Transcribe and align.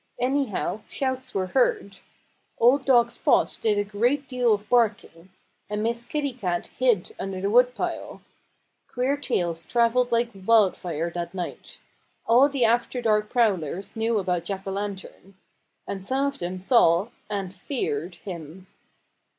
Anyhow, 0.17 0.81
shouts 0.87 1.31
were 1.35 1.45
heard. 1.53 1.99
Old 2.57 2.85
dog 2.85 3.11
Spot 3.11 3.55
did 3.61 3.77
a 3.77 3.83
great 3.83 4.27
deal 4.27 4.51
of 4.51 4.67
barking. 4.67 5.29
And 5.69 5.83
Miss 5.83 6.07
Kitty 6.07 6.33
Cat 6.33 6.71
hid 6.79 7.13
under 7.19 7.39
the 7.39 7.51
woodpile. 7.51 8.23
Queer 8.87 9.15
tales 9.15 9.63
travelled 9.63 10.11
like 10.11 10.31
wildfire 10.33 11.11
that 11.11 11.35
night. 11.35 11.77
All 12.25 12.49
the 12.49 12.65
after 12.65 12.99
dark 12.99 13.29
prowlers 13.29 13.95
knew 13.95 14.17
about 14.17 14.45
Jack 14.45 14.65
O'Lantern. 14.65 15.35
And 15.87 16.03
some 16.03 16.25
of 16.25 16.39
them 16.39 16.57
saw 16.57 17.09
and 17.29 17.53
feared 17.53 18.15
him. 18.15 18.65